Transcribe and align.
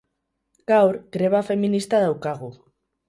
Gaur 0.71 0.97
greba 1.17 1.41
feminista 1.51 2.01
daukagu 2.07 2.51